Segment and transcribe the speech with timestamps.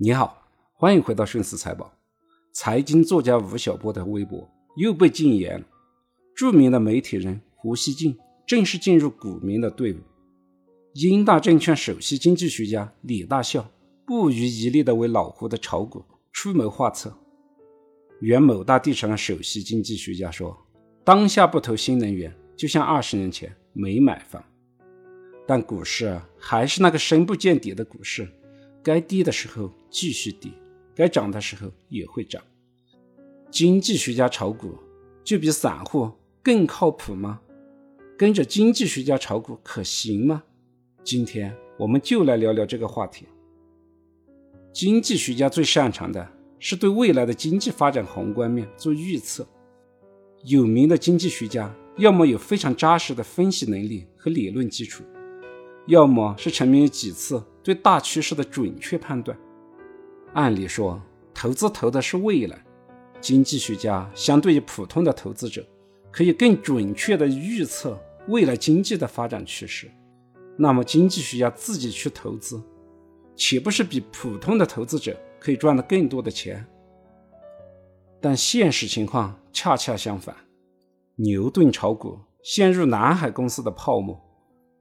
[0.00, 1.92] 你好，欢迎回到顺思财宝。
[2.52, 5.66] 财经作家吴晓波的微博又被禁言了。
[6.36, 8.16] 著名的媒体人胡锡进
[8.46, 9.96] 正式进入股民的队伍。
[10.94, 13.68] 英大证券首席经济学家李大校
[14.06, 17.12] 不遗余力地为老胡的炒股出谋划策。
[18.20, 20.56] 原某大地产首席经济学家说
[21.02, 24.40] ：“当下不投新能源，就像二十年前没买房。”
[25.44, 28.28] 但股市还是那个深不见底的股市。
[28.80, 30.50] 该低的时候继续跌，
[30.94, 32.42] 该涨的时候也会涨。
[33.50, 34.76] 经济学家炒股
[35.24, 36.10] 就比散户
[36.42, 37.40] 更靠谱吗？
[38.16, 40.42] 跟着经济学家炒股可行吗？
[41.02, 43.26] 今天我们就来聊聊这个话题。
[44.72, 49.48] 经济学家最擅长的是对未来的经济发展宏观面做预测。
[50.44, 55.02] 有名的经济学家要么有非常扎实的分析能力和理论基础，
[55.86, 57.42] 要么是成名于几次。
[57.62, 59.38] 对大趋势的准确判断，
[60.34, 61.00] 按理说，
[61.34, 62.64] 投资投的是未来。
[63.20, 65.66] 经济学家相对于普通的投资者，
[66.12, 67.98] 可以更准确地预测
[68.28, 69.90] 未来经济的发展趋势。
[70.56, 72.62] 那么，经济学家自己去投资，
[73.34, 76.64] 岂不是比普通的投资者可以赚得更多的钱？
[78.20, 80.36] 但现实情况恰恰相反，
[81.16, 84.20] 牛顿炒股陷入南海公司的泡沫，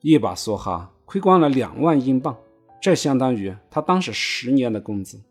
[0.00, 2.36] 一把梭哈亏光了两万英镑。
[2.82, 5.22] 这相当于他当时十年的工资。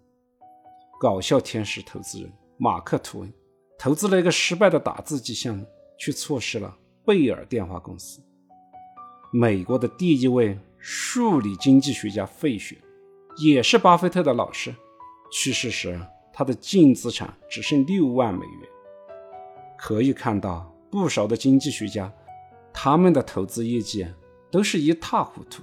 [1.05, 3.31] 搞笑天使投资人马克·吐温
[3.77, 5.63] 投资了一个失败的打字机项目，
[5.99, 6.75] 却错失了
[7.05, 8.19] 贝尔电话公司。
[9.31, 12.75] 美国的第一位数理经济学家费雪，
[13.37, 14.73] 也是巴菲特的老师，
[15.31, 16.01] 去世时
[16.33, 18.69] 他的净资产只剩六万美元。
[19.77, 22.11] 可以看到，不少的经济学家，
[22.73, 24.07] 他们的投资业绩
[24.49, 25.61] 都是一塌糊涂。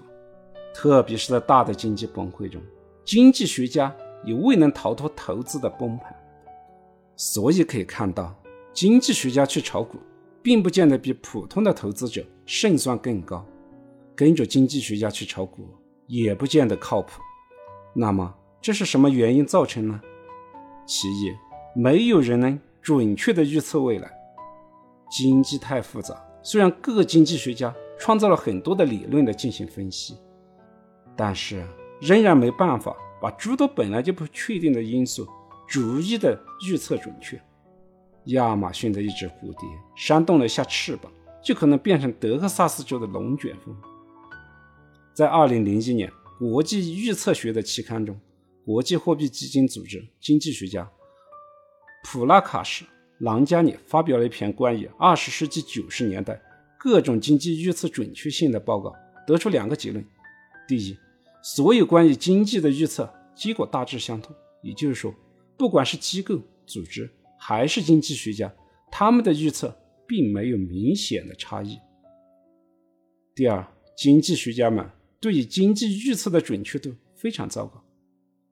[0.72, 2.62] 特别是在大的经济崩溃中，
[3.04, 3.92] 经济学家
[4.24, 6.14] 也未能逃脱投资的崩盘。
[7.16, 8.34] 所以可以看到，
[8.72, 9.98] 经济学家去炒股，
[10.42, 13.44] 并不见得比普通的投资者胜算更高。
[14.14, 15.68] 跟着经济学家去炒股，
[16.06, 17.20] 也不见得靠谱。
[17.94, 20.00] 那么这是什么原因造成呢？
[20.86, 21.32] 其一，
[21.74, 24.10] 没有人能准确地预测未来。
[25.10, 30.16] 经济太复杂，虽然各经济学家创造了很多的理论来进行分析。
[31.16, 31.66] 但是
[32.00, 35.24] 仍然没办法把诸多本来就不确定的因素
[35.68, 36.36] 逐一的
[36.68, 37.40] 预测准确。
[38.26, 41.10] 亚马逊的一只蝴蝶扇动了一下翅膀，
[41.42, 43.76] 就可能变成德克萨斯州的龙卷风。
[45.14, 48.18] 在2001年国际预测学的期刊中，
[48.64, 50.90] 国际货币基金组织经济学家
[52.04, 52.84] 普拉卡什·
[53.20, 56.40] 朗加尼发表了一篇关于20世纪90年代
[56.76, 58.92] 各种经济预测准确性的报告，
[59.26, 60.04] 得出两个结论：
[60.66, 60.96] 第一，
[61.42, 65.12] 所有关于经济的预测结果大致相同，也就是说，
[65.58, 68.54] 不管是机构、组织还是经济学家，
[68.90, 69.76] 他们的预测
[70.06, 71.76] 并没有明显的差异。
[73.34, 73.66] 第二，
[73.96, 74.88] 经济学家们
[75.18, 77.82] 对于经济预测的准确度非常糟糕。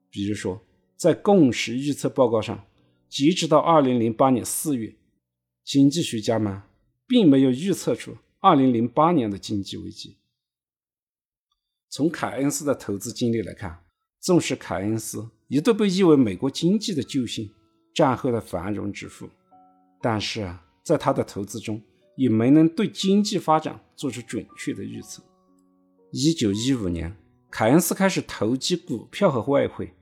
[0.09, 0.61] 比如说，
[0.97, 2.65] 在共识预测报告上，
[3.07, 4.93] 截止到2008年4月，
[5.63, 6.61] 经济学家们
[7.07, 10.17] 并没有预测出2008年的经济危机。
[11.91, 13.77] 从凯恩斯的投资经历来看，
[14.21, 17.51] 纵使凯恩斯一度被誉为美国经济的救星、
[17.93, 19.29] 战后的繁荣之父，
[20.01, 20.49] 但是
[20.85, 21.81] 在他的投资中
[22.15, 25.21] 也没能对经济发展做出准确的预测。
[26.11, 27.13] 一九一五年，
[27.49, 29.93] 凯恩斯开始投机股票和外汇，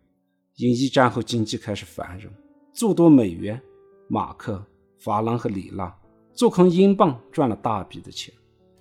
[0.58, 2.32] 因一战后经济开始繁荣，
[2.72, 3.60] 做多美元、
[4.08, 4.64] 马克、
[5.00, 6.00] 法郎和里拉，
[6.36, 8.32] 做空英镑赚了大笔的钱。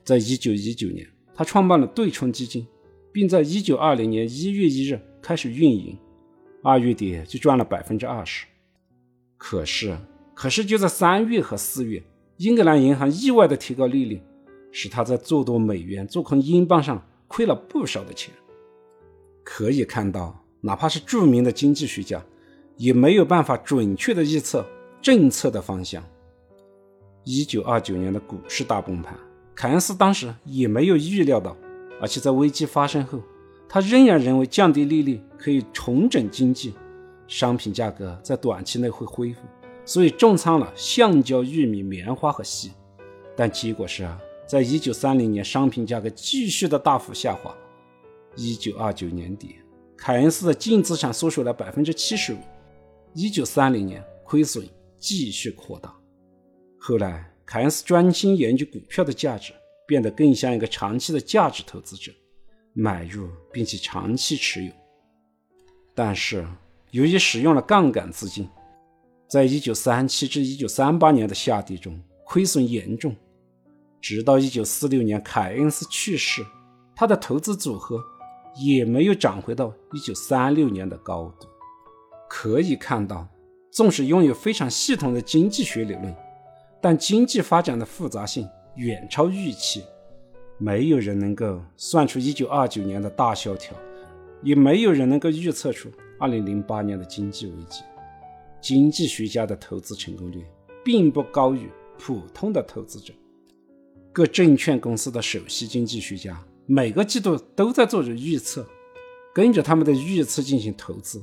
[0.05, 2.67] 在一九一九年，他创办了对冲基金。
[3.13, 5.99] 并在一九二零年一月一日开始运营，
[6.63, 8.47] 二月底就赚了百分之二十。
[9.37, 9.97] 可是，
[10.35, 12.03] 可是就在三月和四月，
[12.39, 14.21] 英格兰银行意外的提高利率，
[14.73, 18.35] 使他在做多美元、做空英镑上亏了不少的钱。
[19.45, 22.23] 可以看到，哪怕是著名的经济学家，
[22.77, 24.67] 也没有办法准确的预测
[25.01, 26.05] 政策的方向。
[27.25, 29.17] 一九二九年的股市大崩盘，
[29.55, 31.57] 凯恩斯当时也没有预料到。
[32.01, 33.21] 而且在危机发生后，
[33.69, 36.75] 他仍然认为降低利率可以重整经济，
[37.27, 39.41] 商品价格在短期内会恢复，
[39.85, 42.73] 所以重仓了橡胶、玉米、棉花和锡。
[43.37, 47.55] 但结果是啊，在一九三零年，商品价格继续的大幅下滑。
[48.37, 49.57] 一九二九年底，
[49.97, 52.39] 凯恩斯的净资产缩水了百分之七十五。
[53.15, 54.65] 一九三零年，亏损
[54.99, 55.93] 继续扩大。
[56.79, 59.53] 后来，凯恩斯专心研究股票的价值。
[59.89, 62.13] 变得更像一个长期的价值投资者，
[62.75, 64.71] 买入并且长期持有。
[65.95, 66.47] 但是
[66.91, 68.47] 由于使用了杠杆资金，
[69.27, 73.17] 在一九三七至一九三八年的下跌中亏损严重，
[73.99, 76.45] 直到一九四六年凯恩斯去世，
[76.95, 77.99] 他的投资组合
[78.57, 81.49] 也没有涨回到一九三六年的高度。
[82.29, 83.27] 可以看到，
[83.71, 86.15] 纵使拥有非常系统的经济学理论，
[86.79, 88.47] 但经济发展的复杂性
[88.79, 89.83] 远超预期。
[90.57, 93.77] 没有人能够算出1929年的大萧条，
[94.43, 95.89] 也没有人能够预测出
[96.19, 97.83] 2008年的经济危机。
[98.61, 100.45] 经济学家的投资成功率
[100.85, 103.15] 并不高于普通的投资者。
[104.13, 106.37] 各证券公司的首席经济学家
[106.67, 108.67] 每个季度都在做着预测，
[109.33, 111.23] 跟着他们的预测进行投资。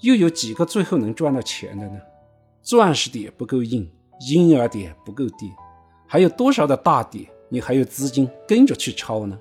[0.00, 1.98] 又有几个最后能赚到钱的呢？
[2.62, 3.90] 钻石点不够硬，
[4.30, 5.50] 婴儿点不够低，
[6.12, 9.38] 还有多少的大底你还有资金跟着去抄呢？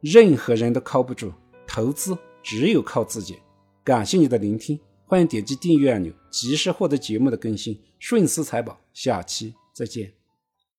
[0.00, 1.32] 任何人都靠不住，
[1.66, 3.40] 投资只有靠自己。
[3.82, 7.76] 感谢你的聆听，欢迎点击订阅按钮，及时获得节目的更新。
[7.98, 10.21] 顺思财宝，下期再见。